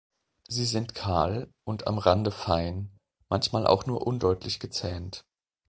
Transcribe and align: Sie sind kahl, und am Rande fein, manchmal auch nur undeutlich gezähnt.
Sie 0.47 0.65
sind 0.65 0.95
kahl, 0.95 1.53
und 1.63 1.85
am 1.85 1.99
Rande 1.99 2.31
fein, 2.31 2.89
manchmal 3.29 3.67
auch 3.67 3.85
nur 3.85 4.07
undeutlich 4.07 4.59
gezähnt. 4.59 5.25